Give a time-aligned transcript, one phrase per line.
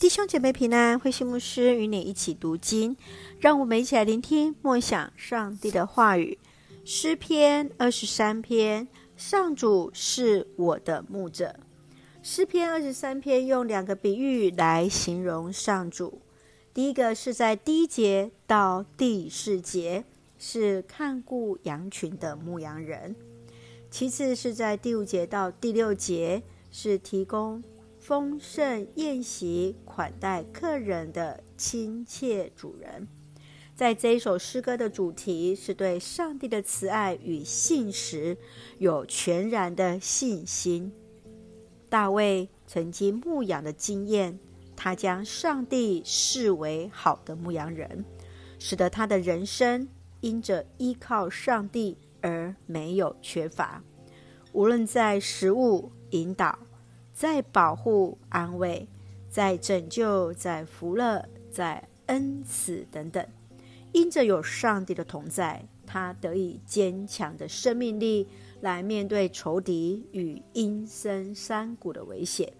[0.00, 2.96] 弟兄姐妹平安，慧心牧师与你一起读经，
[3.40, 6.38] 让我们一起来聆听默想上帝的话语。
[6.84, 11.58] 诗篇二十三篇，上主是我的牧者。
[12.22, 16.20] 诗篇二十三篇用两个比喻来形容上主。
[16.72, 20.04] 第一个是在第一节到第四节，
[20.38, 23.16] 是看顾羊群的牧羊人；
[23.90, 27.60] 其次是在第五节到第六节，是提供
[28.08, 33.06] 丰盛宴席款待客人的亲切主人。
[33.76, 38.38] 在这一首诗歌的主题是对上帝的慈爱与信实
[38.78, 40.90] 有全然的信心。
[41.90, 44.38] 大卫曾经牧养的经验，
[44.74, 48.06] 他将上帝视为好的牧羊人，
[48.58, 49.86] 使得他的人生
[50.22, 53.84] 因着依靠上帝而没有缺乏。
[54.54, 56.58] 无论在食物引导，
[57.18, 58.86] 在保护安慰，
[59.28, 63.26] 在拯救，在福乐，在恩赐等等。
[63.90, 68.28] 因着有上帝的同在，他得以坚强的生命力
[68.60, 72.52] 来面对仇敌与阴森山谷的危险，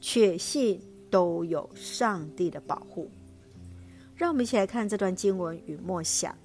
[0.00, 3.08] 确信都有上帝的保护。
[4.16, 6.36] 让我们一起来看这段经文与默想，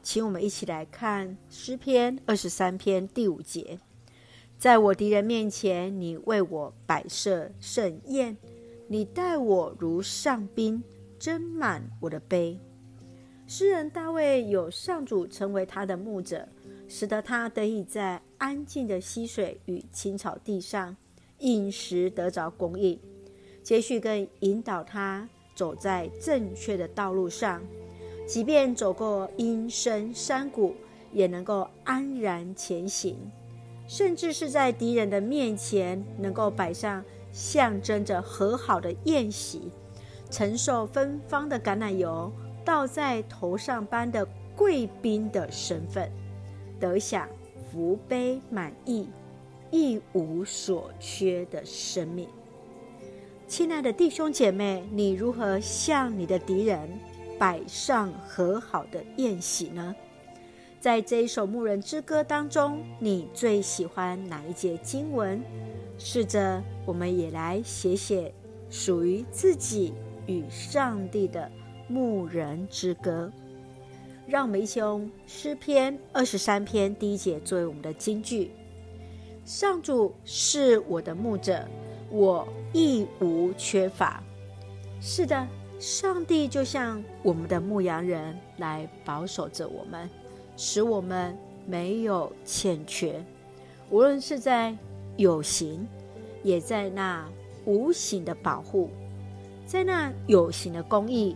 [0.00, 3.80] 请我们一起来看诗篇二十三篇第五节：
[4.60, 8.36] 在我敌人面前，你为我摆设盛宴，
[8.88, 10.84] 你待我如上宾，
[11.18, 12.60] 斟满我的杯。
[13.46, 16.46] 诗人大卫有上主成为他的牧者，
[16.86, 20.94] 使得他得以在安静的溪水与青草地上
[21.38, 23.00] 饮食得着供应。
[23.62, 27.62] 接续更引导他走在正确的道路上，
[28.26, 30.74] 即便走过阴森山谷，
[31.14, 33.16] 也能够安然前行。
[33.90, 39.72] 甚至是在敌人的面前，能够摆上象征着和好的宴席，
[40.30, 42.32] 承受芬芳的橄榄油。
[42.64, 44.24] 倒在头上般的
[44.54, 46.08] 贵宾的身份，
[46.78, 47.28] 得享
[47.72, 49.08] 福杯满溢、
[49.72, 52.28] 一无所缺的生命。
[53.48, 56.88] 亲爱的弟兄姐妹，你如何向你的敌人
[57.40, 59.92] 摆上和好的宴席呢？
[60.80, 65.42] 在这一首牧人之歌当中，你最喜欢哪一节经文？
[65.98, 68.32] 试着我们也来写写
[68.70, 69.92] 属于自己
[70.26, 71.50] 与上帝的。
[71.86, 73.32] 牧人之歌，
[74.24, 78.52] 让我们一起用诗篇二十三篇第一节作为我们的金句：
[79.44, 81.66] 上主是我的牧者，
[82.08, 84.22] 我亦无缺乏。
[85.00, 85.48] 是的，
[85.80, 90.08] 上帝就像我们的牧羊人，来保守着我们，
[90.62, 91.34] 使我们
[91.66, 93.24] 没有欠缺。
[93.88, 94.76] 无论是在
[95.16, 95.88] 有形，
[96.42, 97.26] 也在那
[97.64, 98.90] 无形的保护，
[99.64, 101.34] 在那有形的公益。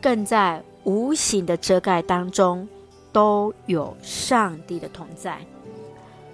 [0.00, 2.66] 更在无形的遮盖当中，
[3.12, 5.38] 都有上帝的同在。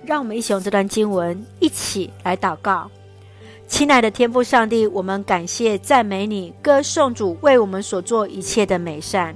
[0.07, 2.89] 让我们一起用这段经文一起来祷告。
[3.67, 9.35] 亲爱的天父上帝，我们感谢赞美你，歌颂主为我们所做一切的美善。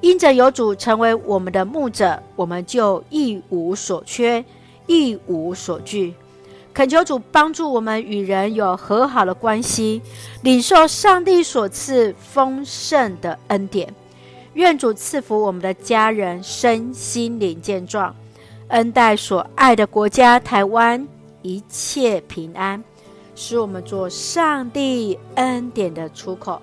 [0.00, 4.44] 因着有主成为我们的牧者，我们就一无所缺，
[4.86, 6.14] 一无所惧。
[6.72, 10.00] 恳求主帮助我们与人有和好的关系，
[10.42, 13.92] 领受上帝所赐丰盛的恩典。
[14.54, 18.14] 愿主赐福我们的家人身心灵健壮，
[18.68, 21.04] 恩待所爱的国家台湾
[21.42, 22.82] 一切平安，
[23.34, 26.62] 使我们做上帝恩典的出口。